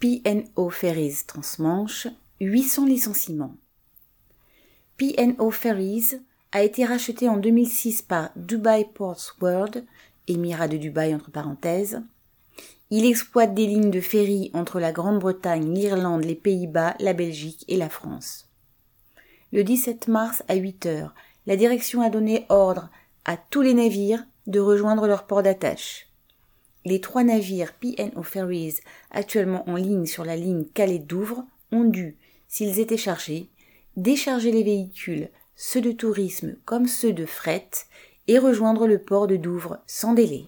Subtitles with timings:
[0.00, 2.06] P&O Ferries Transmanche,
[2.40, 3.56] 800 licenciements.
[4.96, 6.20] P&O Ferries
[6.52, 9.84] a été racheté en 2006 par Dubai Ports World,
[10.28, 12.00] Émirat de Dubaï entre parenthèses.
[12.90, 17.76] Il exploite des lignes de ferry entre la Grande-Bretagne, l'Irlande, les Pays-Bas, la Belgique et
[17.76, 18.48] la France.
[19.50, 21.14] Le 17 mars à 8 heures,
[21.46, 22.88] la direction a donné ordre
[23.24, 26.07] à tous les navires de rejoindre leur port d'attache.
[26.88, 28.76] Les trois navires P&O Ferries
[29.10, 32.16] actuellement en ligne sur la ligne Calais-Douvres ont dû,
[32.48, 33.50] s'ils étaient chargés,
[33.98, 37.68] décharger les véhicules, ceux de tourisme comme ceux de fret,
[38.26, 40.46] et rejoindre le port de Douvres sans délai.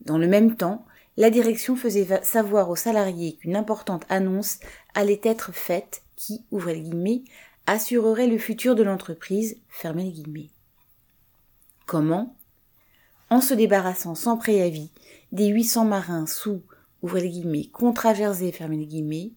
[0.00, 0.86] Dans le même temps,
[1.18, 4.60] la direction faisait savoir aux salariés qu'une importante annonce
[4.94, 7.24] allait être faite qui, ouvrez les guillemets,
[7.66, 10.48] assurerait le futur de l'entreprise, fermez les guillemets.
[11.84, 12.34] Comment?
[13.30, 14.90] En se débarrassant sans préavis
[15.32, 16.62] des 800 marins sous,
[17.02, 19.34] ouvrez les guillemets, contrat Jersey, fermez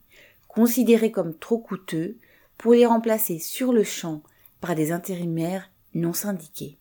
[0.47, 2.17] considérés comme trop coûteux,
[2.57, 4.21] pour les remplacer sur le champ
[4.59, 6.77] par des intérimaires non syndiqués.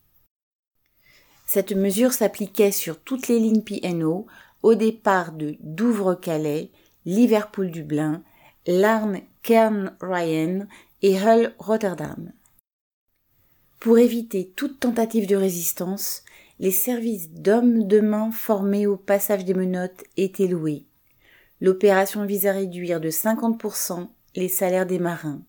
[1.47, 4.27] Cette mesure s'appliquait sur toutes les lignes PNO
[4.62, 6.70] au départ de Douvres-Calais,
[7.06, 8.22] Liverpool-Dublin,
[8.67, 10.67] Larne-Cairn-Ryan
[11.02, 12.33] et Hull-Rotterdam.
[13.78, 16.24] Pour éviter toute tentative de résistance,
[16.61, 20.84] les services d'hommes de main formés au passage des menottes étaient loués.
[21.62, 25.41] L'opération vise à réduire de 50% les salaires des marins.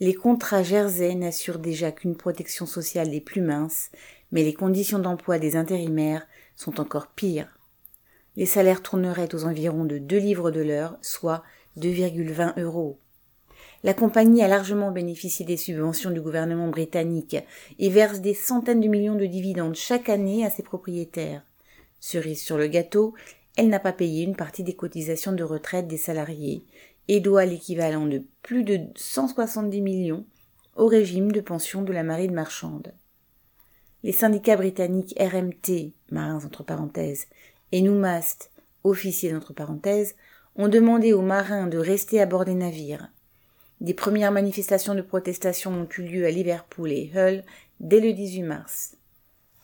[0.00, 3.90] Les contrats Jersey n'assurent déjà qu'une protection sociale des plus minces,
[4.32, 7.58] mais les conditions d'emploi des intérimaires sont encore pires.
[8.36, 11.44] Les salaires tourneraient aux environs de 2 livres de l'heure, soit
[11.76, 12.98] 2,20 euros.
[13.82, 17.36] La compagnie a largement bénéficié des subventions du gouvernement britannique
[17.78, 21.42] et verse des centaines de millions de dividendes chaque année à ses propriétaires.
[22.00, 23.14] Cerise sur le gâteau,
[23.56, 26.64] elle n'a pas payé une partie des cotisations de retraite des salariés
[27.08, 30.24] et doit l'équivalent de plus de 170 millions
[30.76, 32.94] au régime de pension de la marine marchande.
[34.02, 37.26] Les syndicats britanniques RMT, marins entre parenthèses,
[37.72, 38.50] et Noumast,
[38.82, 40.14] officiers entre parenthèses,
[40.56, 43.08] ont demandé aux marins de rester à bord des navires.
[43.84, 47.44] Des premières manifestations de protestation ont eu lieu à Liverpool et Hull
[47.80, 48.96] dès le 18 mars.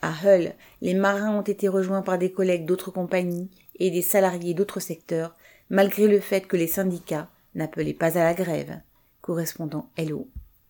[0.03, 3.49] À Hull, les marins ont été rejoints par des collègues d'autres compagnies
[3.79, 5.35] et des salariés d'autres secteurs,
[5.71, 8.81] malgré le fait que les syndicats n'appelaient pas à la grève.
[9.23, 10.29] Correspondant Hello.